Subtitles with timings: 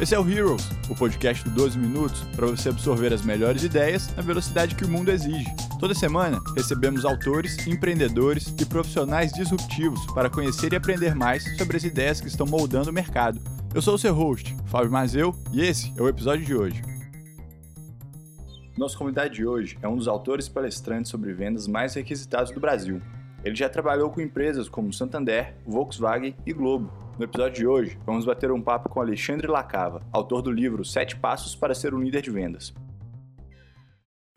[0.00, 4.12] Esse é o Heroes, o podcast do 12 Minutos para você absorver as melhores ideias
[4.16, 5.46] na velocidade que o mundo exige.
[5.78, 11.84] Toda semana recebemos autores, empreendedores e profissionais disruptivos para conhecer e aprender mais sobre as
[11.84, 13.40] ideias que estão moldando o mercado.
[13.72, 16.82] Eu sou o seu host, Fábio Mazeu, e esse é o episódio de hoje.
[18.76, 23.00] Nosso convidado de hoje é um dos autores palestrantes sobre vendas mais requisitados do Brasil.
[23.44, 28.24] Ele já trabalhou com empresas como Santander, Volkswagen e Globo no episódio de hoje, vamos
[28.24, 32.22] bater um papo com Alexandre Lacava, autor do livro Sete Passos para Ser um Líder
[32.22, 32.74] de Vendas.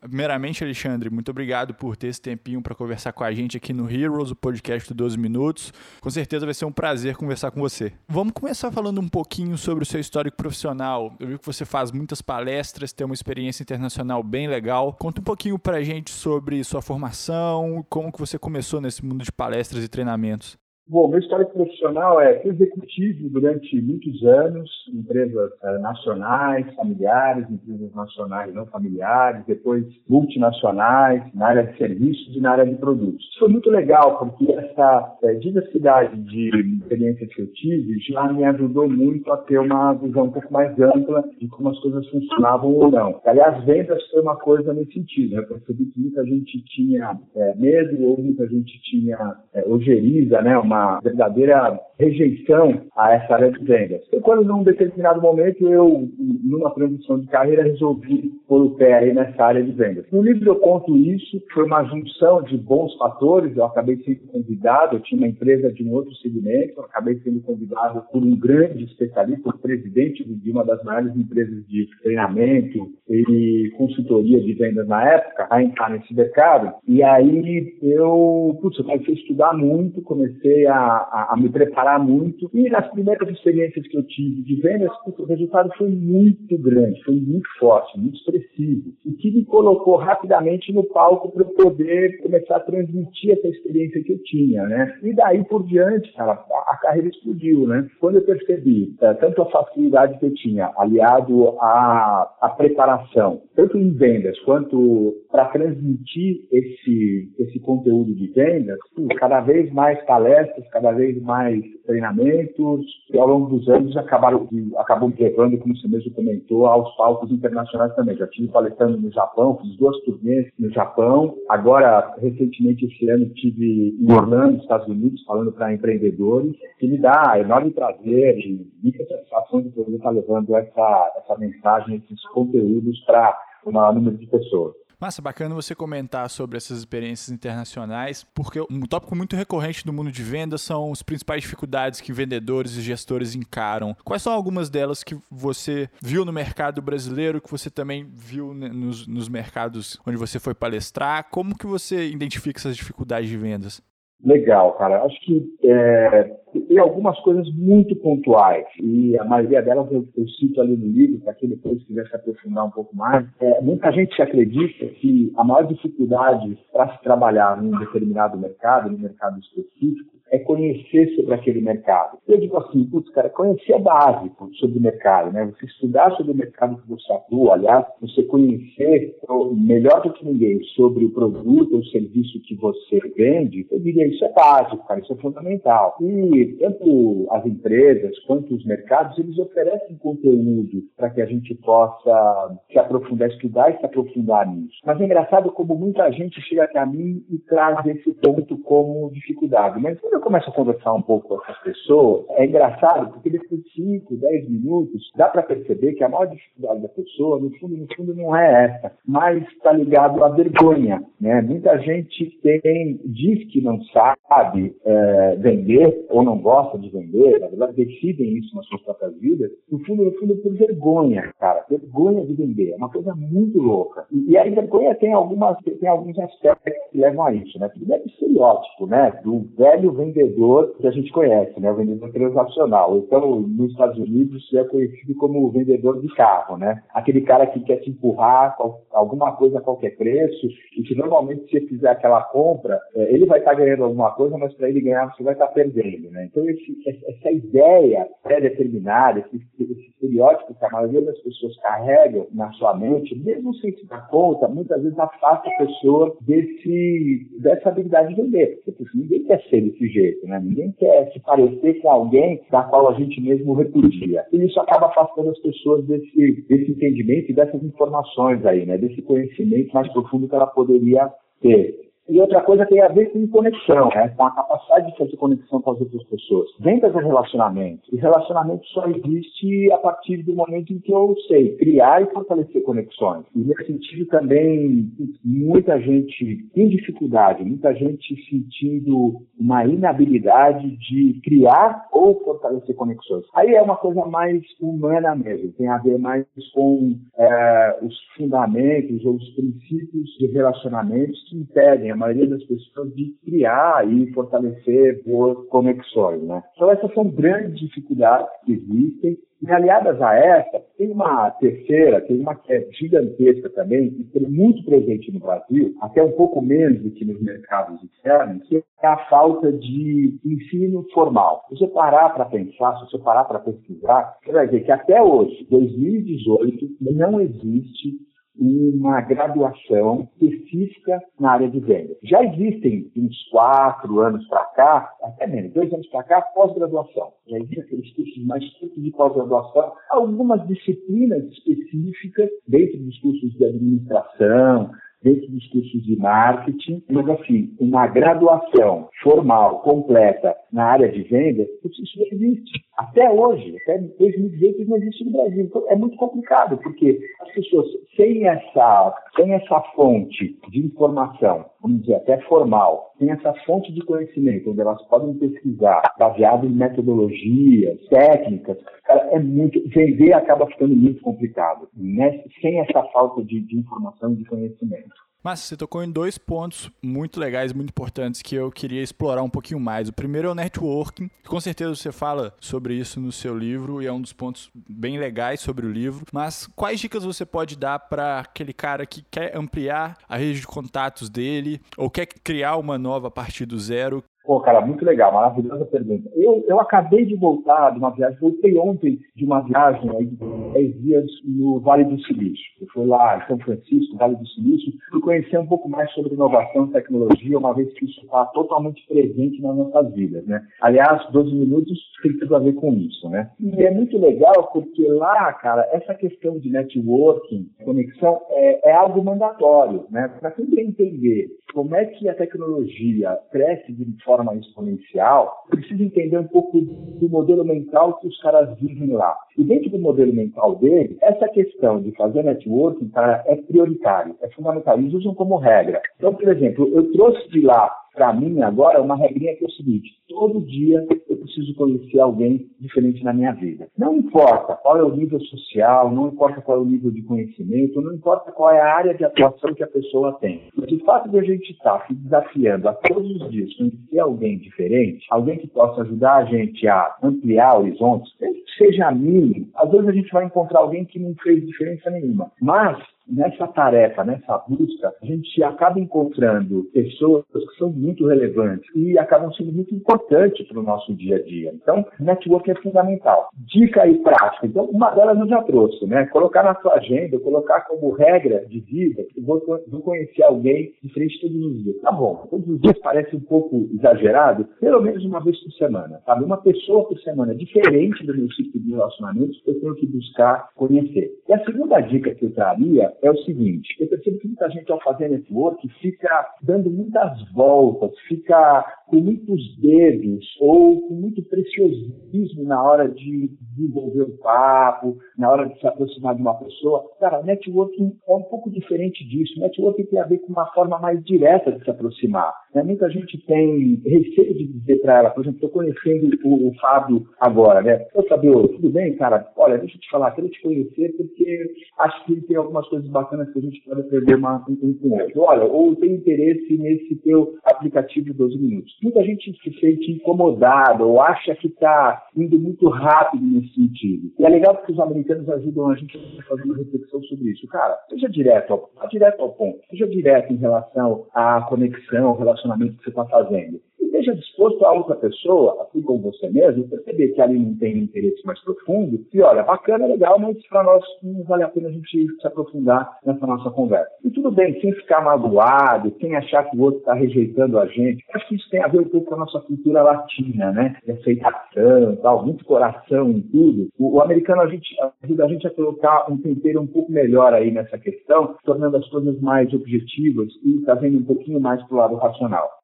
[0.00, 3.90] Primeiramente, Alexandre, muito obrigado por ter esse tempinho para conversar com a gente aqui no
[3.90, 5.72] Heroes, o podcast do 12 Minutos.
[6.00, 7.92] Com certeza vai ser um prazer conversar com você.
[8.06, 11.16] Vamos começar falando um pouquinho sobre o seu histórico profissional.
[11.18, 14.92] Eu vi que você faz muitas palestras, tem uma experiência internacional bem legal.
[14.92, 19.24] Conta um pouquinho para a gente sobre sua formação, como que você começou nesse mundo
[19.24, 20.56] de palestras e treinamentos.
[20.90, 28.54] Bom, meu histórico profissional é executivo durante muitos anos, empresas é, nacionais, familiares, empresas nacionais
[28.54, 33.22] não familiares, depois multinacionais, na área de serviços e na área de produtos.
[33.22, 36.48] Isso foi muito legal, porque essa é, diversidade de
[36.80, 40.72] experiências que eu tive já me ajudou muito a ter uma visão um pouco mais
[40.80, 43.20] ampla de como as coisas funcionavam ou não.
[43.26, 45.34] Aliás, vendas foi uma coisa nesse sentido.
[45.34, 45.42] Né?
[45.42, 49.18] Eu percebi que muita gente tinha é, medo, ou muita gente tinha
[49.66, 50.56] ojeriza, né?
[50.56, 54.02] uma uma verdadeira rejeição a essa área de vendas.
[54.12, 56.08] E quando, num determinado momento, eu,
[56.44, 60.06] numa transição de carreira, resolvi pôr o pé aí nessa área de vendas.
[60.12, 64.96] No livro eu conto isso, foi uma junção de bons fatores, eu acabei sendo convidado,
[64.96, 68.84] eu tinha uma empresa de um outro segmento, eu acabei sendo convidado por um grande
[68.84, 75.04] especialista, o presidente de uma das maiores empresas de treinamento e consultoria de vendas na
[75.04, 80.66] época, a entrar nesse mercado, e aí eu, putz, eu comecei a estudar muito, comecei
[80.66, 84.90] a, a, a me preparar muito, e nas primeiras experiências que eu tive de vendas,
[85.06, 90.72] o resultado foi muito grande, foi muito forte, muito expressivo, o que me colocou rapidamente
[90.72, 94.98] no palco para eu poder começar a transmitir essa experiência que eu tinha, né?
[95.02, 97.88] E daí por diante, cara, a carreira explodiu, né?
[98.00, 103.78] Quando eu percebi é, tanto a facilidade que eu tinha, aliado à, à preparação, tanto
[103.78, 108.78] em vendas quanto para transmitir esse, esse conteúdo de vendas,
[109.18, 115.08] cada vez mais palestras, cada vez mais treinamentos, que ao longo dos anos acabaram, acabam
[115.08, 118.14] me levando, como você mesmo comentou, aos palcos internacionais também.
[118.16, 121.34] Já tive palestrando no Japão, fiz duas turnês no Japão.
[121.48, 127.38] Agora, recentemente, esse ano, estive em Orlando, Estados Unidos, falando para empreendedores, que me dá
[127.38, 133.34] enorme prazer e muita satisfação de poder estar levando essa, essa mensagem, esses conteúdos para
[133.64, 134.74] o maior número de pessoas.
[135.00, 140.10] Massa, bacana você comentar sobre essas experiências internacionais, porque um tópico muito recorrente do mundo
[140.10, 143.96] de vendas são as principais dificuldades que vendedores e gestores encaram.
[144.02, 149.06] Quais são algumas delas que você viu no mercado brasileiro, que você também viu nos,
[149.06, 151.28] nos mercados onde você foi palestrar?
[151.30, 153.80] Como que você identifica essas dificuldades de vendas?
[154.24, 155.04] Legal, cara.
[155.04, 156.36] Acho que é,
[156.66, 161.20] tem algumas coisas muito pontuais e a maioria delas eu, eu cito ali no livro
[161.20, 163.26] para quem depois quiser se aprofundar um pouco mais.
[163.40, 168.98] É, muita gente acredita que a maior dificuldade para se trabalhar num determinado mercado, num
[168.98, 172.18] mercado específico, é conhecer sobre aquele mercado.
[172.26, 175.46] Eu digo assim, putz, cara, conhecer a base sobre o mercado, né?
[175.46, 179.16] Você estudar sobre o mercado que você atua, aliás, você conhecer
[179.56, 184.24] melhor do que ninguém sobre o produto ou serviço que você vende, eu diria isso
[184.24, 185.96] é básico, cara, isso é fundamental.
[186.00, 192.58] E tanto as empresas quanto os mercados, eles oferecem conteúdo para que a gente possa
[192.70, 194.78] se aprofundar, estudar e se aprofundar nisso.
[194.84, 199.10] Mas é engraçado como muita gente chega até a mim e traz esse ponto como
[199.12, 199.80] dificuldade.
[199.80, 203.62] Mas quando eu começo a conversar um pouco com essas pessoas, é engraçado, porque depois
[203.62, 207.76] de 5, 10 minutos, dá para perceber que a maior dificuldade da pessoa, no fundo,
[207.76, 211.00] no fundo, não é essa, mas está ligado à vergonha.
[211.20, 211.40] Né?
[211.42, 217.46] Muita gente tem, diz que não sabe é, vender ou não gosta de vender, na
[217.46, 222.26] verdade, decidem isso nas suas próprias vidas, no fundo, no fundo, por vergonha, cara, vergonha
[222.26, 222.72] de vender.
[222.72, 224.04] É uma coisa muito louca.
[224.10, 227.56] E, e a vergonha tem, algumas, tem alguns aspectos que levam a isso.
[227.60, 227.68] Né?
[227.68, 229.20] Primeiro, o estereótipo, né?
[229.22, 231.70] do velho vendedor vendedor que a gente conhece, né?
[231.70, 232.96] O vendedor transacional.
[232.98, 236.82] Então, nos Estados Unidos, é conhecido como o vendedor de carro, né?
[236.92, 238.56] Aquele cara que quer te empurrar
[238.92, 243.26] alguma coisa a qualquer preço e que normalmente se você fizer aquela compra, é, ele
[243.26, 246.10] vai estar tá ganhando alguma coisa, mas para ele ganhar você vai estar tá perdendo,
[246.10, 246.28] né?
[246.30, 252.50] Então, esse, essa ideia pré-determinada, esse, esse estereótipo que a maioria das pessoas carregam na
[252.52, 258.14] sua mente, mesmo sem se dar conta, muitas vezes afasta a pessoa desse, dessa habilidade
[258.14, 258.60] de vender.
[258.64, 260.40] Porque ninguém quer ser desse jeito né?
[260.42, 264.24] Ninguém quer se parecer com alguém da qual a gente mesmo repudia.
[264.32, 268.78] E isso acaba afastando as pessoas desse, desse entendimento e dessas informações aí, né?
[268.78, 271.10] Desse conhecimento mais profundo que ela poderia
[271.40, 271.87] ter.
[272.08, 274.08] E outra coisa tem a ver com conexão, né?
[274.16, 276.48] com a capacidade de fazer conexão com as outras pessoas.
[276.58, 277.82] Vendas é relacionamento.
[277.92, 282.62] E relacionamento só existe a partir do momento em que eu sei criar e fortalecer
[282.62, 283.24] conexões.
[283.34, 284.90] E nesse sentido também,
[285.22, 293.24] muita gente tem dificuldade, muita gente sentindo uma inabilidade de criar ou fortalecer conexões.
[293.34, 296.24] Aí é uma coisa mais humana mesmo, tem a ver mais
[296.54, 303.14] com é, os fundamentos ou os princípios de relacionamentos que impedem maioria das pessoas de
[303.24, 306.22] criar e fortalecer boas conexões.
[306.22, 306.42] Né?
[306.54, 309.18] Então, essas são grandes dificuldades que existem.
[309.40, 314.28] E aliadas a essa, tem uma terceira, tem uma que é gigantesca também, e é
[314.28, 318.86] muito presente no Brasil, até um pouco menos do que nos mercados externos, que é
[318.86, 321.44] a falta de ensino formal.
[321.48, 325.00] Se você parar para pensar, se você parar para pesquisar, você vai ver que até
[325.00, 327.92] hoje, 2018, não existe
[328.38, 331.96] uma graduação específica na área de vendas.
[332.02, 337.12] Já existem uns quatro anos para cá, até menos, dois anos para cá, pós-graduação.
[337.26, 343.44] Já existem aqueles cursos mais curtos de pós-graduação, algumas disciplinas específicas dentro dos cursos de
[343.44, 344.70] administração,
[345.02, 351.48] dentro dos cursos de marketing, mas assim, uma graduação formal, completa na área de vendas,
[351.64, 352.60] isso não existe.
[352.76, 355.44] Até hoje, até 2018, isso não existe no Brasil.
[355.44, 357.66] Então, é muito complicado, porque as pessoas,
[357.96, 363.80] sem essa, sem essa fonte de informação, vamos dizer, até formal, sem essa fonte de
[363.84, 370.74] conhecimento, onde elas podem pesquisar, baseado em metodologias, técnicas, cara, é muito, vender acaba ficando
[370.74, 372.22] muito complicado, né?
[372.40, 375.07] sem essa falta de, de informação e de conhecimento.
[375.22, 379.28] Mas você tocou em dois pontos muito legais, muito importantes que eu queria explorar um
[379.28, 379.88] pouquinho mais.
[379.88, 381.10] O primeiro é o networking.
[381.26, 384.98] Com certeza você fala sobre isso no seu livro e é um dos pontos bem
[384.98, 386.04] legais sobre o livro.
[386.12, 390.46] Mas quais dicas você pode dar para aquele cara que quer ampliar a rede de
[390.46, 394.04] contatos dele ou quer criar uma nova a partir do zero?
[394.28, 396.10] Pô, cara, muito legal, maravilhosa pergunta.
[396.14, 400.16] Eu, eu acabei de voltar de uma viagem, voltei ontem de uma viagem aí de
[400.52, 402.44] 10 dias no Vale do Silício.
[402.60, 406.12] Eu fui lá em São Francisco, Vale do Silício, fui conhecer um pouco mais sobre
[406.12, 410.46] inovação e tecnologia, uma vez que isso está totalmente presente nas nossas vidas, né?
[410.60, 413.30] Aliás, 12 minutos tem tudo a ver com isso, né?
[413.40, 419.02] E é muito legal porque lá, cara, essa questão de networking, conexão, é, é algo
[419.02, 420.06] mandatório, né?
[420.20, 426.26] Para quer entender como é que a tecnologia cresce de forma exponencial, precisa entender um
[426.26, 429.16] pouco do modelo mental que os caras vivem lá.
[429.36, 434.28] E dentro do modelo mental dele, essa questão de fazer networking, cara, é prioritário, é
[434.30, 434.78] fundamental.
[434.78, 435.80] Eles usam como regra.
[435.96, 439.50] Então, por exemplo, eu trouxe de lá para mim agora, uma regrinha que é o
[439.50, 440.86] seguinte: todo dia
[441.28, 443.68] preciso conhecer alguém diferente na minha vida.
[443.76, 447.80] Não importa qual é o nível social, não importa qual é o nível de conhecimento,
[447.80, 450.42] não importa qual é a área de atuação que a pessoa tem.
[450.56, 454.38] Mas o fato de a gente estar se desafiando a todos os dias conhecer alguém
[454.38, 458.12] diferente, alguém que possa ajudar a gente a ampliar horizontes,
[458.56, 462.32] seja mínimo, às vezes a gente vai encontrar alguém que não fez diferença nenhuma.
[462.40, 468.98] Mas nessa tarefa, nessa busca, a gente acaba encontrando pessoas que são muito relevantes e
[468.98, 471.52] acabam sendo muito importantes para o nosso dia a dia.
[471.54, 473.30] Então, network é fundamental.
[473.52, 474.46] Dica e prática.
[474.46, 476.06] Então, uma delas eu já trouxe, né?
[476.06, 481.20] Colocar na sua agenda, colocar como regra de vida que vou, vou conhecer alguém diferente
[481.20, 481.80] todos os dias.
[481.80, 486.00] Tá bom, todos os dias parece um pouco exagerado, pelo menos uma vez por semana,
[486.04, 486.24] sabe?
[486.24, 491.10] Uma pessoa por semana, diferente do meu ciclo de relacionamentos, eu tenho que buscar conhecer.
[491.28, 494.70] E a segunda dica que eu traria é o seguinte: eu percebo que muita gente,
[494.70, 502.44] ao fazer network, fica dando muitas voltas, fica com muitos dedos ou com muito preciosismo
[502.44, 506.84] na hora de desenvolver o papo, na hora de se aproximar de uma pessoa.
[506.98, 509.38] Cara, networking é um pouco diferente disso.
[509.40, 512.32] Networking tem a ver com uma forma mais direta de se aproximar.
[512.54, 512.62] Né?
[512.62, 517.06] Muita gente tem receio de dizer para ela, por exemplo, estou conhecendo o, o, Fábio
[517.20, 517.86] agora, né?
[517.94, 519.30] Ô Fabio, tudo bem, cara?
[519.36, 523.30] Olha, deixa eu te falar, quero te conhecer porque acho que tem algumas coisas bacanas
[523.32, 525.20] que a gente pode aprender uma, um com o outro.
[525.20, 528.77] Olha, ou tem interesse nesse teu aplicativo de 12 minutos.
[528.82, 534.12] Muita gente se sente incomodada ou acha que está indo muito rápido nesse sentido.
[534.18, 537.46] E é legal porque os americanos ajudam a gente a fazer uma reflexão sobre isso.
[537.48, 542.76] Cara, seja direto ao, direto ao ponto, seja direto em relação à conexão, ao relacionamento
[542.76, 543.60] que você está fazendo
[543.98, 548.24] esteja disposto a outra pessoa, assim como você mesmo, perceber que ali não tem interesse
[548.24, 552.06] mais profundo e olha, bacana, legal, mas para nós não vale a pena a gente
[552.20, 553.90] se aprofundar nessa nossa conversa.
[554.04, 558.04] E tudo bem, sem ficar magoado, sem achar que o outro está rejeitando a gente.
[558.14, 560.76] Acho que isso tem a ver um pouco com a nossa cultura latina, né?
[560.84, 563.68] De aceitação tal, muito coração em tudo.
[563.78, 564.68] O, o americano a gente,
[565.02, 568.88] ajuda a gente a colocar um tempero um pouco melhor aí nessa questão, tornando as
[568.88, 572.57] coisas mais objetivas e trazendo um pouquinho mais para o lado racional.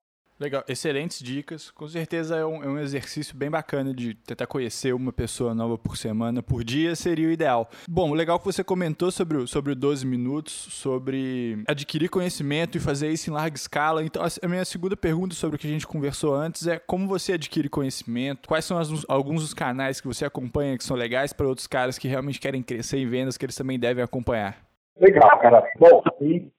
[0.44, 1.70] Legal, excelentes dicas.
[1.70, 5.78] Com certeza é um, é um, exercício bem bacana de tentar conhecer uma pessoa nova
[5.78, 7.70] por semana, por dia, seria o ideal.
[7.88, 12.80] Bom, legal que você comentou sobre o, sobre o 12 minutos, sobre adquirir conhecimento e
[12.80, 14.04] fazer isso em larga escala.
[14.04, 17.32] Então, a minha segunda pergunta sobre o que a gente conversou antes é como você
[17.32, 21.48] adquire conhecimento, quais são as, alguns dos canais que você acompanha que são legais para
[21.48, 24.73] outros caras que realmente querem crescer em vendas, que eles também devem acompanhar.
[25.00, 25.64] Legal, cara.
[25.80, 26.52] Bom, tem,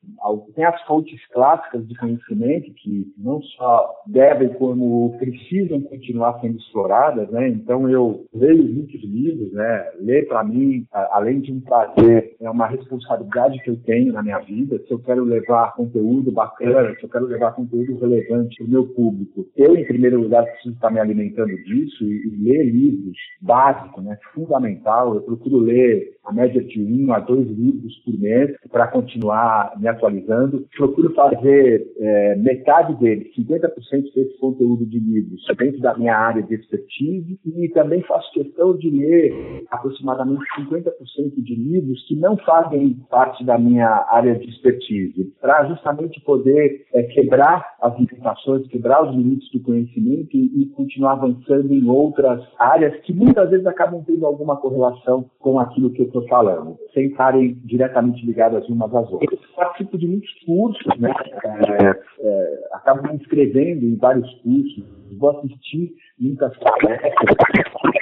[0.56, 7.30] tem as fontes clássicas de conhecimento que não só devem, como precisam continuar sendo exploradas,
[7.30, 7.48] né?
[7.48, 9.90] Então, eu leio muitos livros, né?
[10.02, 14.40] Ler, para mim, além de um prazer, é uma responsabilidade que eu tenho na minha
[14.40, 14.80] vida.
[14.86, 18.86] Se eu quero levar conteúdo bacana, se eu quero levar conteúdo relevante para o meu
[18.88, 24.02] público, eu, em primeiro lugar, preciso estar me alimentando disso e, e ler livros básico,
[24.02, 24.18] né?
[24.34, 25.16] Fundamental.
[25.16, 28.25] Eu procuro ler a média de um a dois livros por mês
[28.72, 30.66] para continuar me atualizando.
[30.76, 36.56] Procuro fazer é, metade dele, 50% desse conteúdo de livros dentro da minha área de
[36.56, 40.92] expertise e também faço questão de ler aproximadamente 50%
[41.38, 47.04] de livros que não fazem parte da minha área de expertise, para justamente poder é,
[47.04, 52.96] quebrar as limitações, quebrar os limites do conhecimento e, e continuar avançando em outras áreas
[53.02, 57.60] que muitas vezes acabam tendo alguma correlação com aquilo que eu estou falando, sem estarem
[57.64, 59.40] diretamente ligadas umas às outras.
[59.40, 61.12] Eu participo de muitos cursos, né?
[61.44, 64.84] É, é, acabo me inscrevendo em vários cursos,
[65.18, 67.14] vou assistir muitas palestras.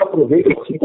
[0.01, 0.77] Aproveito assim,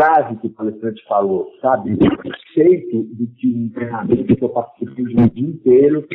[0.00, 1.92] frase que o palestrante falou, sabe?
[1.92, 6.06] O conceito de que um treinamento que eu participo de um dia inteiro,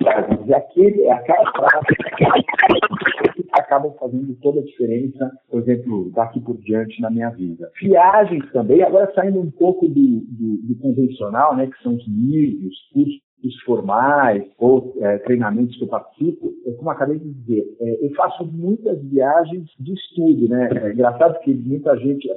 [0.00, 0.54] sabe?
[0.54, 1.86] Aquele, é aquela frase
[3.52, 7.70] acabam fazendo toda a diferença, por exemplo, daqui por diante na minha vida.
[7.80, 12.74] Viagens também, agora saindo um pouco do, do, do convencional, né, que são os livros,
[12.92, 13.20] cursos
[13.64, 18.44] formais ou é, treinamentos que eu participo, é como acabei de dizer, é, eu faço
[18.44, 20.68] muitas viagens de estudo, né?
[20.72, 22.28] É engraçado que muita gente,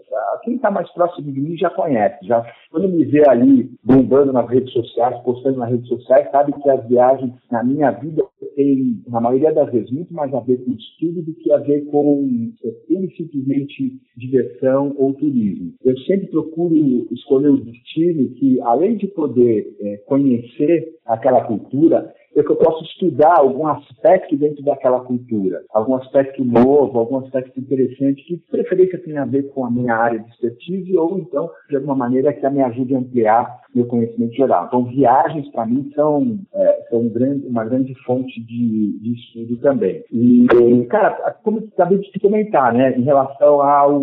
[0.44, 4.50] quem está mais próximo de mim já conhece, já quando me vê ali bombando nas
[4.50, 8.24] redes sociais, postando nas redes sociais, sabe que as viagens na minha vida
[8.56, 11.86] tem, na maioria das vezes, muito mais a ver com estudo do que a ver
[11.86, 15.74] com é, simplesmente diversão ou turismo.
[15.84, 22.44] Eu sempre procuro escolher o destino que, além de poder é, conhecer aquela cultura, é
[22.44, 28.24] que eu posso estudar algum aspecto dentro daquela cultura, algum aspecto novo, algum aspecto interessante
[28.24, 31.76] que de preferência tem a ver com a minha área de expertise ou então de
[31.76, 34.66] alguma maneira que me ajude a ampliar meu conhecimento geral.
[34.68, 39.58] Então viagens para mim são, é, são um grande, uma grande fonte de, de estudo
[39.58, 40.04] também.
[40.12, 40.48] E,
[40.90, 44.02] cara, como eu acabei de te comentar, né, em relação ao,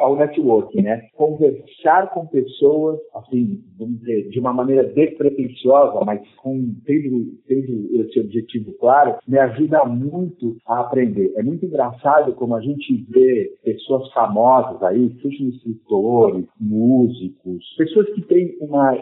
[0.00, 6.74] ao networking, né, conversar com pessoas, assim, vamos dizer, de uma maneira despretensiosa, mas com
[6.84, 11.32] tendo, tendo tendo esse objetivo claro, me ajuda muito a aprender.
[11.36, 18.22] É muito engraçado como a gente vê pessoas famosas aí, sejam escritores, músicos, pessoas que
[18.22, 18.96] têm uma,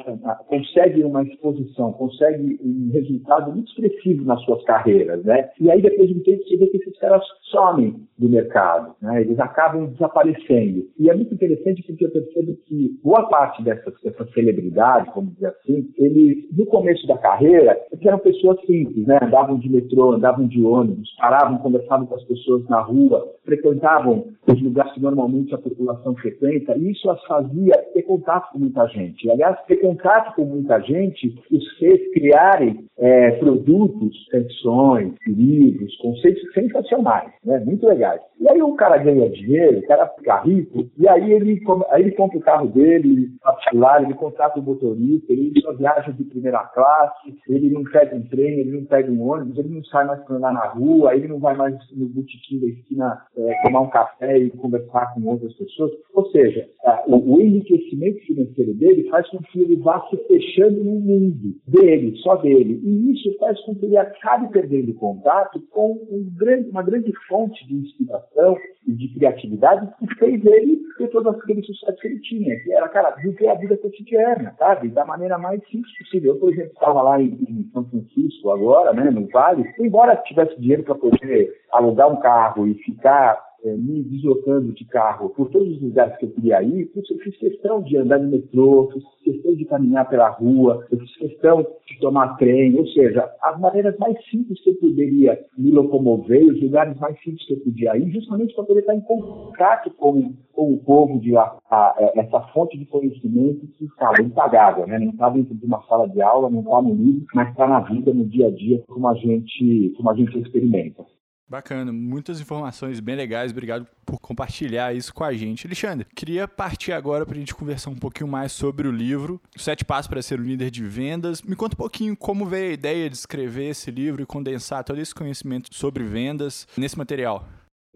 [0.48, 5.50] conseguem uma exposição, conseguem um resultado muito expressivo nas suas carreiras, né?
[5.60, 9.22] E aí depois de um tempo você vê que esses caras somem do mercado, né?
[9.22, 10.86] Eles acabam desaparecendo.
[10.98, 15.48] E é muito interessante porque eu percebo que boa parte dessas, dessas celebridades, vamos dizer
[15.48, 19.18] assim, eles, no começo da carreira, eram pessoas pessoas simples, né?
[19.20, 24.62] Andavam de metrô, andavam de ônibus, paravam, conversavam com as pessoas na rua, frequentavam os
[24.62, 29.26] lugares que normalmente a população frequenta, e isso as fazia ter contato com muita gente.
[29.26, 36.42] E, aliás, ter contato com muita gente os fez criarem é, produtos, canções, livros, conceitos
[36.52, 37.58] sensacionais, né?
[37.60, 38.20] Muito legais.
[38.40, 41.60] E aí o cara ganha dinheiro, o cara fica rico, e aí ele,
[41.90, 46.24] aí ele compra o carro dele, particular, ele contrata o motorista, ele só viaja de
[46.24, 50.22] primeira classe, ele não um trem, ele não pega um ônibus, ele não sai mais
[50.24, 53.90] para andar na rua, ele não vai mais no botequim da esquina é, tomar um
[53.90, 55.90] café e conversar com outras pessoas.
[56.14, 56.68] Ou seja,
[57.06, 62.16] o, o enriquecimento financeiro dele faz com que ele vá se fechando no mundo dele,
[62.18, 62.80] só dele.
[62.84, 67.66] E isso faz com que ele acabe perdendo contato com um grande, uma grande fonte
[67.66, 72.56] de inspiração e de criatividade que fez ele ter todas aqueles sucessos que ele tinha,
[72.62, 74.88] que era, cara, viver a vida cotidiana, sabe?
[74.88, 76.34] Da maneira mais simples possível.
[76.34, 80.16] Eu, por exemplo, estava lá em, em São Francisco Francisco agora, né, no Vale, embora
[80.16, 85.48] tivesse dinheiro para poder alugar um carro e ficar é, me deslocando de carro por
[85.50, 89.04] todos os lugares que eu queria ir, eu fiz questão de andar no metrô, fiz
[89.24, 93.96] questão de caminhar pela rua, eu fiz questão de tomar trem, ou seja, as maneiras
[93.98, 98.10] mais simples que eu poderia me locomover, os lugares mais simples que eu podia ir,
[98.10, 102.78] justamente para poder estar em contato com, com o povo de a, a, essa fonte
[102.78, 104.98] de conhecimento que estava impagável, né?
[104.98, 107.80] não está dentro de uma sala de aula, não está no livro, mas está na
[107.80, 111.04] vida, no dia a dia, como a gente, como a gente experimenta.
[111.48, 113.52] Bacana, muitas informações bem legais.
[113.52, 115.64] Obrigado por compartilhar isso com a gente.
[115.64, 119.84] Alexandre, queria partir agora para a gente conversar um pouquinho mais sobre o livro, Sete
[119.84, 121.42] Passos para Ser um Líder de Vendas.
[121.42, 125.00] Me conta um pouquinho como veio a ideia de escrever esse livro e condensar todo
[125.00, 127.46] esse conhecimento sobre vendas nesse material.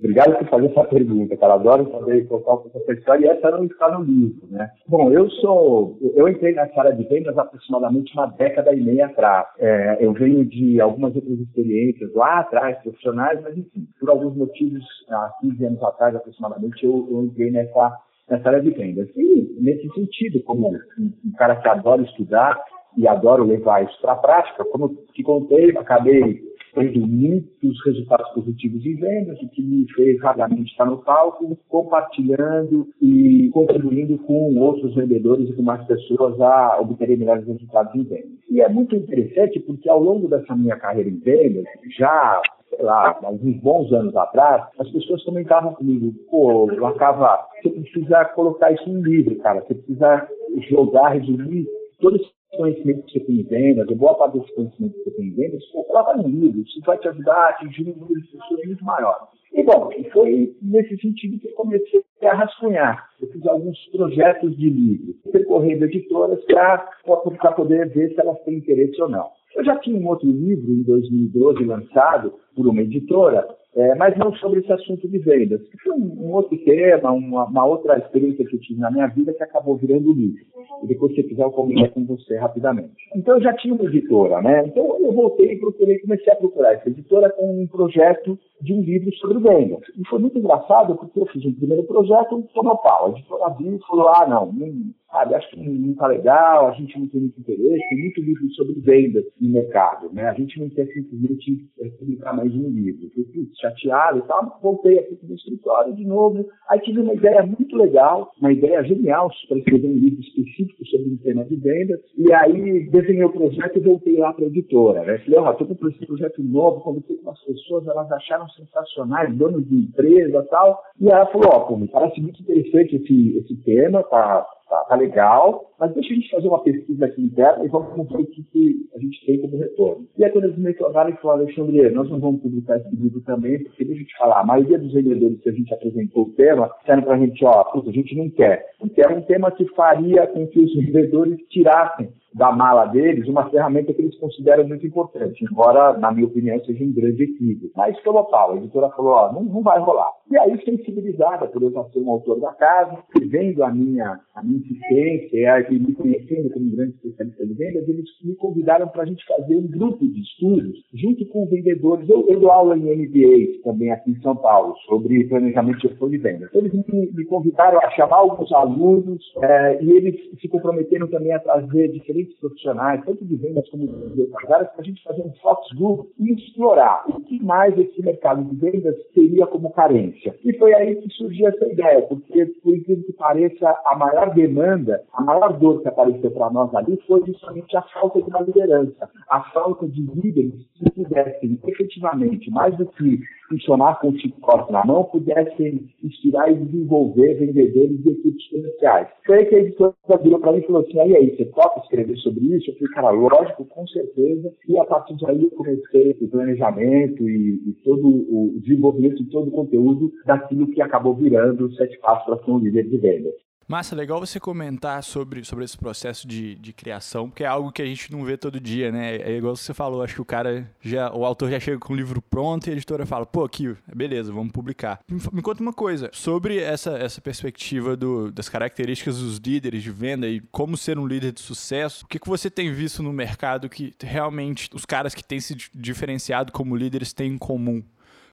[0.00, 1.54] Obrigado por fazer essa pergunta, cara.
[1.54, 4.70] Adoro saber contar um pouco essa história e essa não está no livro, né?
[4.88, 9.46] Bom, eu sou, eu entrei nessa área de vendas aproximadamente uma década e meia atrás.
[9.58, 14.82] É, eu venho de algumas outras experiências lá atrás, profissionais, mas enfim, por alguns motivos,
[15.10, 17.92] há 15 anos atrás aproximadamente, eu, eu entrei nessa,
[18.30, 19.06] nessa área de vendas.
[19.14, 22.58] E nesse sentido, como um, um cara que adora estudar
[22.96, 28.84] e adoro levar isso para a prática, como te contei, acabei tendo muitos resultados positivos
[28.84, 34.94] em vendas, o que me fez rapidamente estar no palco, compartilhando e contribuindo com outros
[34.94, 38.40] vendedores e com mais pessoas a obterem melhores resultados em vendas.
[38.50, 41.64] E é muito interessante porque ao longo dessa minha carreira em vendas,
[41.98, 48.24] já sei lá, alguns bons anos atrás, as pessoas comentavam comigo, pô, Lacava, você precisa
[48.26, 50.28] colocar isso em livro, cara, você precisa
[50.68, 51.66] jogar, resumir
[52.00, 55.10] todo esse conhecimento que você tem em vendas, ou boa parte desse conhecimento que você
[55.12, 58.28] tem em vendas, coloca no livro, isso vai te ajudar a atingir um número de
[58.28, 59.28] pessoas muito maior.
[59.52, 63.08] E, bom, foi nesse sentido que eu comecei a rascunhar.
[63.20, 69.00] Eu fiz alguns projetos de livro, percorrendo editoras para poder ver se elas têm interesse
[69.02, 69.28] ou não.
[69.56, 74.34] Eu já tinha um outro livro, em 2012, lançado por uma editora, é, mas não
[74.34, 78.44] sobre esse assunto de vendas, que foi um, um outro tema, uma, uma, outra experiência
[78.44, 80.44] que eu tive na minha vida que acabou virando livro.
[80.82, 82.96] E depois, se quiser, eu comentar com você rapidamente.
[83.14, 84.64] Então, eu já tinha uma editora, né?
[84.66, 88.82] Então, eu voltei e procurei, comecei a procurar essa editora com um projeto de um
[88.82, 89.80] livro sobre vendas.
[89.96, 93.06] E foi muito engraçado porque eu fiz um primeiro projeto tomou pau.
[93.06, 96.72] A editora viu e falou: ah, não, não sabe, acho que não está legal, a
[96.72, 100.28] gente não tem muito interesse, tem muito livro sobre vendas no mercado, né?
[100.28, 103.10] A gente não quer simplesmente é, publicar mais um livro.
[103.16, 107.14] Eu fui chateado e tal, voltei aqui para o escritório de novo, aí tive uma
[107.14, 111.56] ideia muito legal, uma ideia genial para escrever um livro específico sobre o tema de
[111.56, 115.18] vendas, e aí desenhei o projeto e voltei lá para a editora, né?
[115.18, 119.36] Falei, ó, oh, estou com esse projeto novo, conversei com as pessoas, elas acharam sensacionais,
[119.36, 123.38] donos de empresa e tal, e ela falou, ó, oh, me parece muito interessante esse,
[123.38, 127.64] esse tema, tá Tá, tá, legal, mas deixa a gente fazer uma pesquisa aqui interna
[127.64, 130.06] e vamos ver o que, que a gente tem como retorno.
[130.16, 133.20] E aí quando eles me retornaram e falaram, Alexandre, nós não vamos publicar esse livro
[133.22, 136.32] também, porque deixa eu te falar, a maioria dos vendedores que a gente apresentou o
[136.34, 138.64] tema, disseram pra gente, ó, a gente não quer.
[138.78, 143.48] Porque era um tema que faria com que os vendedores tirassem da mala deles uma
[143.50, 147.72] ferramenta que eles consideram muito importante, embora, na minha opinião, seja um grande equívoco.
[147.76, 150.10] Mas pelo pau, a editora falou, ó, não, não vai rolar.
[150.30, 154.58] E aí, sensibilizada por eu ser um autor da casa, vendo a minha, a minha
[154.58, 159.06] insistência e me conhecendo como um grande especialista de vendas, eles me convidaram para a
[159.06, 162.08] gente fazer um grupo de estudos junto com vendedores.
[162.08, 166.08] Eu, eu dou aula em MBA também aqui em São Paulo sobre planejamento de gestão
[166.08, 166.48] de vendas.
[166.54, 171.40] Eles me, me convidaram a chamar alguns alunos é, e eles se comprometeram também a
[171.40, 175.32] trazer diferentes profissionais, tanto de vendas como de outras áreas, para a gente fazer um
[175.42, 180.34] focus group e explorar o que mais esse mercado de vendas teria como carência.
[180.44, 185.02] E foi aí que surgiu essa ideia, porque, por incrível que pareça, a maior demanda,
[185.12, 189.08] a maior dor que apareceu para nós ali foi justamente a falta de uma liderança,
[189.28, 194.84] a falta de líderes que pudessem efetivamente, mais do que funcionar com o chicote na
[194.84, 199.08] mão, pudessem inspirar e desenvolver vendedores e equipes comerciais.
[199.26, 201.80] Foi aí que a editora virou para mim e falou assim, aí, aí, você toca
[201.80, 202.70] escrever sobre isso?
[202.70, 204.52] Eu falei, cara, lógico, com certeza.
[204.68, 209.48] E a partir daí eu comecei o planejamento e, e todo o desenvolvimento de todo
[209.48, 213.49] o conteúdo daquilo que acabou virando Sete Passos para ser um líder de vendas.
[213.70, 217.80] Massa, legal você comentar sobre, sobre esse processo de, de criação, porque é algo que
[217.80, 219.14] a gente não vê todo dia, né?
[219.18, 221.96] É igual você falou, acho que o cara já, o autor já chega com o
[221.96, 224.98] livro pronto e a editora fala, pô, aqui, beleza, vamos publicar.
[225.08, 229.92] Me, me conta uma coisa, sobre essa, essa perspectiva do, das características dos líderes de
[229.92, 233.12] venda e como ser um líder de sucesso, o que, que você tem visto no
[233.12, 237.84] mercado que realmente os caras que têm se diferenciado como líderes têm em comum?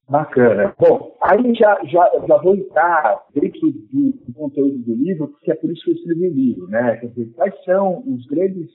[0.08, 0.74] Bacana.
[0.78, 5.54] Bom, aí já, já, já vou entrar dentro do, do, conteúdo do livro, porque é
[5.54, 6.96] por isso que eu escrevi o livro, né?
[6.96, 8.70] Quer dizer, quais são os grandes,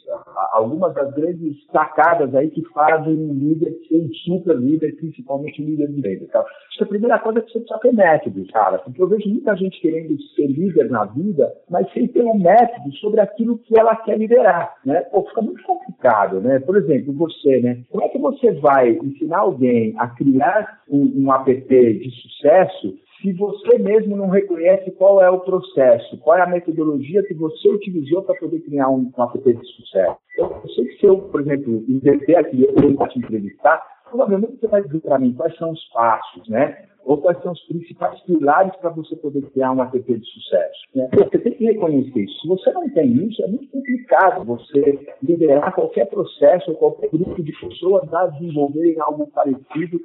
[0.52, 5.65] algumas das grandes sacadas aí que fazem um líder ser um super líder, principalmente um
[5.65, 6.28] líder de venda.
[6.28, 6.39] Tá?
[6.39, 9.30] Acho que a primeira coisa é que você precisa ter método, cara, porque eu vejo
[9.30, 13.78] muita gente querendo ser líder na vida, mas sem ter um método sobre aquilo que
[13.78, 15.02] ela quer liderar, né?
[15.12, 16.60] Pô, fica muito complicado, né?
[16.60, 17.84] Por exemplo, você, né?
[17.89, 23.32] Como é que você vai ensinar alguém a criar um um app de sucesso se
[23.32, 28.22] você mesmo não reconhece qual é o processo, qual é a metodologia que você utilizou
[28.22, 30.18] para poder criar um, um app de sucesso.
[30.34, 34.60] Então, eu sei que se eu, por exemplo, inverter aqui, eu vou te entrevistar, provavelmente
[34.60, 36.86] você vai dizer para mim quais são os passos, né?
[37.06, 40.80] Ou quais são os principais pilares para você poder criar um app de sucesso.
[40.96, 41.10] Né?
[41.14, 42.42] Você tem que reconhecer isso.
[42.42, 47.42] Se você não tem isso, é muito complicado você liderar qualquer processo ou qualquer grupo
[47.42, 50.00] de pessoas a desenvolverem algo parecido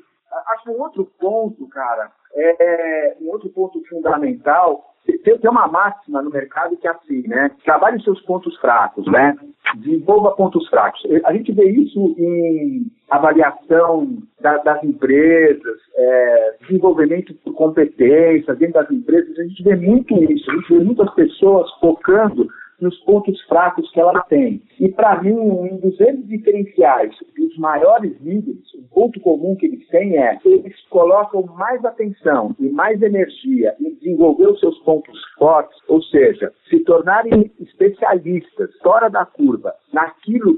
[0.49, 4.95] Acho que um outro ponto, cara, é um outro ponto fundamental.
[5.25, 7.51] Tem, tem uma máxima no mercado que é assim, né?
[7.64, 9.37] Trabalhe seus pontos fracos, né?
[9.77, 11.03] Desenvolva pontos fracos.
[11.25, 18.91] A gente vê isso em avaliação da, das empresas, é, desenvolvimento por competências dentro das
[18.91, 19.38] empresas.
[19.38, 20.51] A gente vê muito isso.
[20.51, 22.49] A gente vê muitas pessoas focando
[22.81, 24.62] nos pontos fracos que ela tem.
[24.79, 29.87] E, para mim, um dos grandes diferenciais dos maiores líderes, um ponto comum que eles
[29.88, 35.79] têm é eles colocam mais atenção e mais energia em desenvolver os seus pontos fortes,
[35.88, 40.58] ou seja, se tornarem especialistas fora da curva naquilo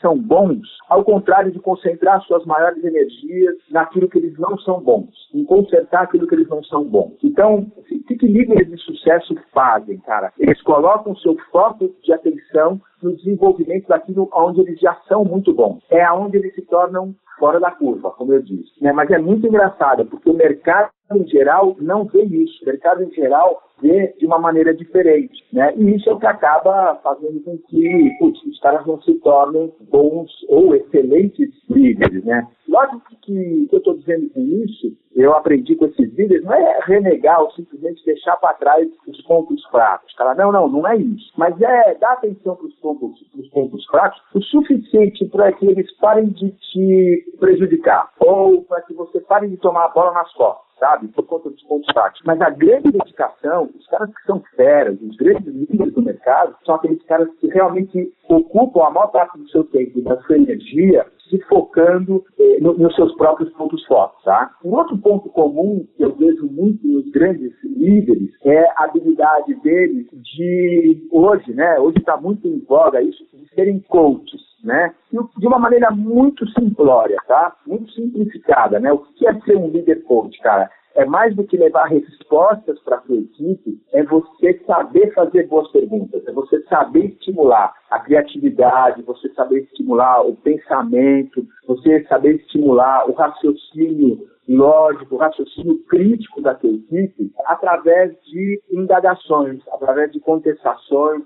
[0.00, 5.10] são bons, ao contrário de concentrar suas maiores energias naquilo que eles não são bons,
[5.34, 7.16] em consertar aquilo que eles não são bons.
[7.22, 10.32] Então, o que, que líderes de sucesso fazem, cara?
[10.38, 15.82] Eles colocam seu foco de atenção no desenvolvimento daquilo onde eles já são muito bons.
[15.90, 18.72] É aonde eles se tornam fora da curva, como eu disse.
[18.82, 18.92] Né?
[18.92, 22.62] Mas é muito engraçado, porque o mercado em geral não vê isso.
[22.62, 25.44] O mercado em geral vê de uma maneira diferente.
[25.52, 25.72] Né?
[25.76, 29.72] E isso é o que acaba fazendo com que putz, os caras não se tornem
[29.90, 32.24] bons ou excelentes líderes.
[32.24, 32.46] Né?
[32.68, 36.54] Lógico que o que eu estou dizendo com isso, eu aprendi com esses líderes, não
[36.54, 40.12] é renegar ou simplesmente deixar para trás os pontos fracos.
[40.14, 41.32] Cara, não, não, não é isso.
[41.36, 43.20] Mas é dar atenção para os pontos,
[43.52, 49.20] pontos fracos o suficiente para que eles parem de te prejudicar ou para que você
[49.20, 51.08] pare de tomar a bola nas costas sabe?
[51.08, 52.22] Por conta dos pontos táticos.
[52.24, 56.76] Mas a grande dedicação, os caras que são feras, os grandes líderes do mercado, são
[56.76, 61.06] aqueles caras que realmente ocupam a maior parte do seu tempo e da sua energia
[61.28, 64.50] se focando eh, no, nos seus próprios pontos fortes, tá?
[64.64, 70.06] Um outro ponto comum que eu vejo muito nos grandes líderes é a habilidade deles
[70.12, 71.78] de, hoje, né?
[71.78, 74.94] Hoje está muito em voga isso, de serem coaches né?
[75.10, 77.56] de uma maneira muito simplória, tá?
[77.66, 78.92] Muito simplificada, né?
[78.92, 80.70] O que é ser um líder coach, cara?
[80.94, 85.70] É mais do que levar respostas para a sua equipe, é você saber fazer boas
[85.70, 93.08] perguntas, é você saber estimular a criatividade, você saber estimular o pensamento, você saber estimular
[93.08, 101.22] o raciocínio lógico, raciocínio crítico daquela equipe através de indagações, através de contestações,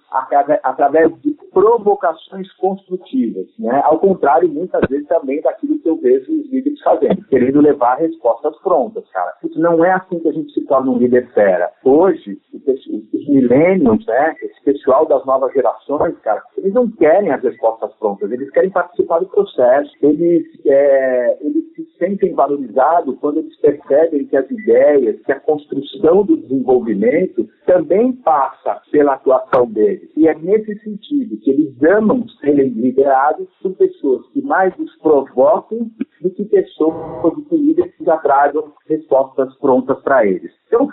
[0.63, 3.81] através de provocações construtivas, né?
[3.85, 8.57] Ao contrário, muitas vezes também daquilo que eu vejo os líderes fazendo, querendo levar respostas
[8.63, 9.33] prontas, cara.
[9.45, 11.71] Isso não é assim que a gente se torna um líder fera.
[11.85, 14.35] Hoje, os milênios, né?
[14.43, 19.21] Esse pessoal das novas gerações, cara, eles não querem as respostas prontas, eles querem participar
[19.21, 25.33] do processo, eles, é, eles se sentem valorizados quando eles percebem que as ideias, que
[25.33, 30.11] a construção do desenvolvimento também passa pela atuação deles.
[30.17, 35.91] E é nesse sentido que eles amam serem liderados por pessoas que mais os provocam
[36.21, 40.53] do que pessoas que líderes que já tragam respostas prontas para eles.
[40.67, 40.89] Então,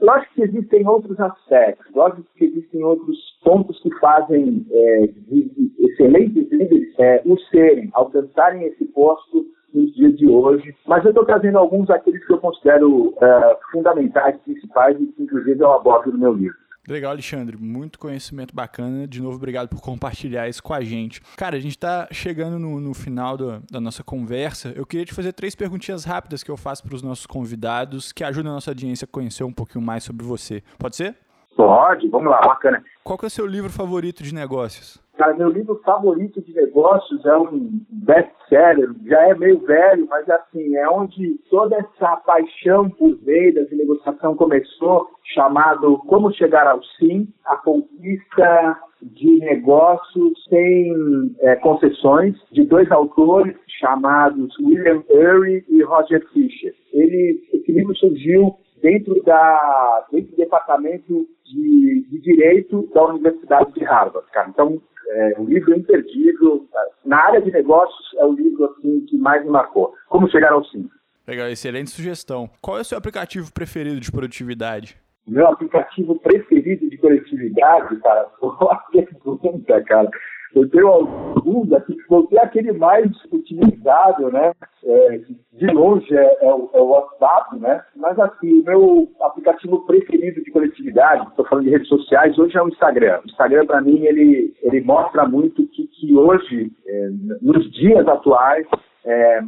[0.00, 5.72] Lógico que existem outros aspectos, lógico que existem outros pontos que fazem é, de, de
[5.78, 11.24] excelentes líderes é, o serem, alcançarem esse posto nos dias de hoje, mas eu estou
[11.24, 16.18] trazendo alguns daqueles que eu considero uh, fundamentais, principais e que inclusive eu abordo no
[16.18, 16.56] meu livro.
[16.86, 17.56] Legal, Alexandre.
[17.56, 19.06] Muito conhecimento bacana.
[19.06, 21.20] De novo, obrigado por compartilhar isso com a gente.
[21.36, 24.72] Cara, a gente está chegando no, no final do, da nossa conversa.
[24.76, 28.22] Eu queria te fazer três perguntinhas rápidas que eu faço para os nossos convidados, que
[28.22, 30.62] ajudam a nossa audiência a conhecer um pouquinho mais sobre você.
[30.78, 31.16] Pode ser?
[31.56, 32.84] Pode, vamos lá, bacana.
[33.02, 35.03] Qual que é o seu livro favorito de negócios?
[35.16, 40.74] Cara, meu livro favorito de negócios é um best-seller, já é meio velho, mas assim,
[40.74, 47.28] é onde toda essa paixão por vendas e negociação começou, chamado Como Chegar ao Sim,
[47.44, 50.92] a conquista de negócios sem
[51.40, 56.74] é, concessões, de dois autores chamados William Ury e Roger Fisher.
[56.92, 63.82] ele, esse livro surgiu dentro, da, dentro do departamento de, de Direito da Universidade de
[63.82, 64.50] Harvard, cara.
[64.50, 66.68] Então, é, o livro é imperdível.
[67.02, 69.94] Na área de negócios, é o livro assim, que mais me marcou.
[70.10, 70.86] Como chegar ao sim.
[71.26, 72.50] Legal, excelente sugestão.
[72.60, 74.98] Qual é o seu aplicativo preferido de produtividade?
[75.26, 80.10] Meu aplicativo preferido de produtividade, cara, boa pergunta, cara.
[80.54, 81.96] Eu tenho alguns aqui,
[82.28, 84.52] que é aquele mais utilizado, né?
[84.84, 85.20] É,
[85.52, 87.82] de longe é, é, o, é, o, WhatsApp, né?
[87.96, 92.62] Mas assim, o meu aplicativo preferido de coletividade, estou falando de redes sociais, hoje é
[92.62, 93.20] o Instagram.
[93.24, 97.08] O Instagram, para mim, ele, ele mostra muito que, que hoje, é,
[97.42, 98.66] nos dias atuais,
[99.04, 99.40] é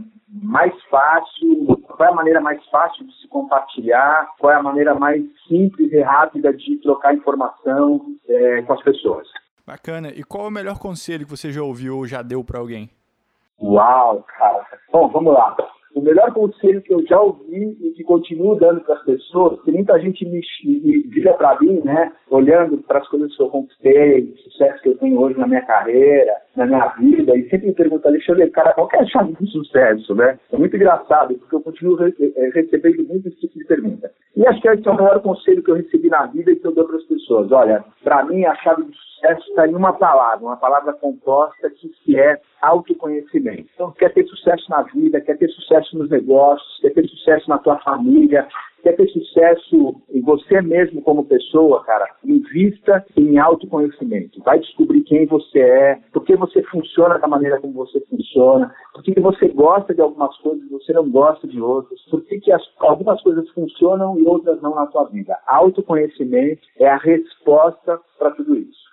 [0.42, 4.94] mais fácil, qual é a maneira mais fácil de se compartilhar, qual é a maneira
[4.94, 9.28] mais simples e rápida de trocar informação é, com as pessoas.
[9.66, 10.10] Bacana.
[10.14, 12.88] E qual é o melhor conselho que você já ouviu ou já deu para alguém?
[13.60, 14.64] Uau, cara.
[14.92, 15.56] Bom, vamos lá.
[15.94, 19.72] O melhor conselho que eu já ouvi e que continuo dando para as pessoas, que
[19.72, 24.24] muita gente me, me vira para mim, né, olhando para as coisas que eu conquistei,
[24.24, 27.74] o sucesso que eu tenho hoje na minha carreira, na minha vida, e sempre me
[27.74, 30.38] pergunta, Alexandre, cara, qual é a chave do sucesso, né?
[30.50, 34.10] É muito engraçado, porque eu continuo re eh, recebendo muito esse tipo de pergunta.
[34.34, 36.66] E acho que esse é o maior conselho que eu recebi na vida e que
[36.66, 37.52] eu dou para as pessoas.
[37.52, 42.18] Olha, para mim, a chave do sucesso está em uma palavra, uma palavra composta que
[42.18, 43.68] é autoconhecimento.
[43.74, 47.58] Então, quer ter sucesso na vida, quer ter sucesso nos negócios, quer ter sucesso na
[47.58, 48.46] tua família,
[48.86, 54.40] quer ter sucesso em você mesmo como pessoa, cara, invista em autoconhecimento.
[54.44, 59.02] Vai descobrir quem você é, por que você funciona da maneira como você funciona, por
[59.02, 62.52] que você gosta de algumas coisas e você não gosta de outras, por que, que
[62.52, 65.36] as, algumas coisas funcionam e outras não na sua vida.
[65.48, 68.86] Autoconhecimento é a resposta para tudo isso.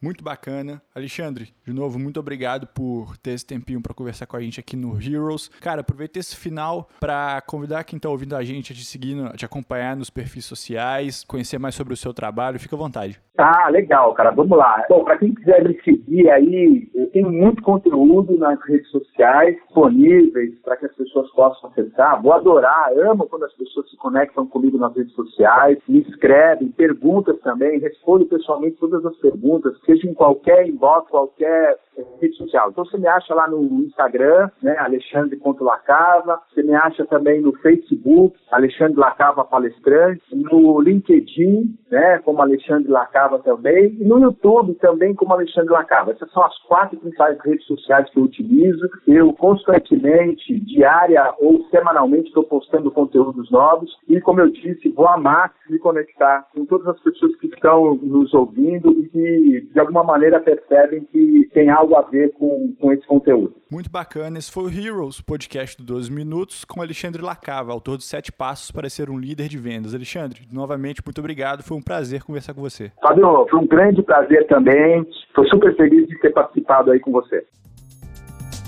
[0.00, 0.80] Muito bacana.
[0.94, 4.76] Alexandre, de novo, muito obrigado por ter esse tempinho para conversar com a gente aqui
[4.76, 5.48] no Heroes.
[5.60, 9.36] Cara, aproveita esse final para convidar quem está ouvindo a gente a te seguir, a
[9.36, 12.60] te acompanhar nos perfis sociais, conhecer mais sobre o seu trabalho.
[12.60, 13.20] Fica à vontade.
[13.36, 14.30] Ah, legal, cara.
[14.30, 14.84] Vamos lá.
[14.88, 20.54] Bom, para quem quiser me seguir aí, eu tenho muito conteúdo nas redes sociais disponíveis
[20.64, 22.20] para que as pessoas possam acessar.
[22.20, 27.38] Vou adorar, amo quando as pessoas se conectam comigo nas redes sociais, me escrevem, perguntas
[27.40, 31.78] também, respondo pessoalmente todas as perguntas seja em qualquer inbox, qualquer
[32.20, 32.70] rede social.
[32.70, 38.36] Então você me acha lá no Instagram, né, Alexandre.lacava, você me acha também no Facebook,
[38.50, 45.32] Alexandre Lacava Palestrante, no LinkedIn, né, como Alexandre Lacava também, e no YouTube também como
[45.32, 46.12] Alexandre Lacava.
[46.12, 48.88] Essas são as quatro principais redes sociais que eu utilizo.
[49.06, 55.52] Eu constantemente, diária ou semanalmente, estou postando conteúdos novos e, como eu disse, vou amar
[55.68, 60.40] me conectar com todas as pessoas que estão nos ouvindo e que de alguma maneira
[60.40, 63.54] percebem que tem algo a ver com, com esse conteúdo.
[63.70, 64.38] Muito bacana.
[64.38, 68.70] Esse foi o Heroes, podcast do 12 Minutos, com Alexandre Lacava, autor dos Sete Passos
[68.70, 69.94] para ser um líder de vendas.
[69.94, 71.62] Alexandre, novamente, muito obrigado.
[71.62, 72.92] Foi um prazer conversar com você.
[73.02, 75.06] Fábio, foi um grande prazer também.
[75.28, 77.44] Estou super feliz de ter participado aí com você.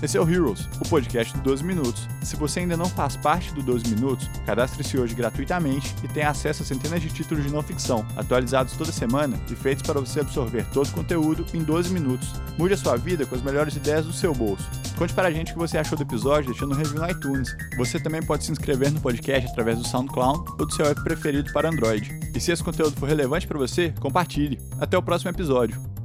[0.02, 2.08] Esse é o Heroes, o podcast do 12 Minutos.
[2.22, 6.62] Se você ainda não faz parte do 12 Minutos, cadastre-se hoje gratuitamente e tenha acesso
[6.62, 10.64] a centenas de títulos de não ficção, atualizados toda semana e feitos para você absorver
[10.72, 12.32] todo o conteúdo em 12 minutos.
[12.56, 14.66] Mude a sua vida com as melhores ideias do seu bolso.
[14.96, 17.54] Conte para a gente o que você achou do episódio deixando um review no iTunes.
[17.76, 21.52] Você também pode se inscrever no podcast através do SoundCloud ou do seu app preferido
[21.52, 22.18] para Android.
[22.34, 24.58] E se esse conteúdo for relevante para você, compartilhe.
[24.78, 25.99] Até o próximo episódio.